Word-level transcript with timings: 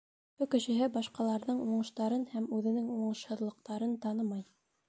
Өфө 0.35 0.45
кешеһе 0.53 0.87
башҡаларҙың 0.95 1.59
уңыштарын 1.65 2.25
һәм 2.33 2.49
үҙенең 2.61 2.91
уңышһыҙлыҡтарын 2.97 3.97
танымай. 4.09 4.47